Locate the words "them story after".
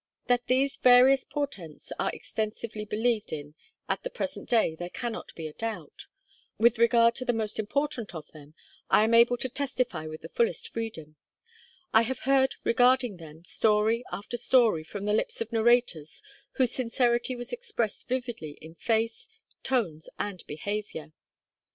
13.17-14.37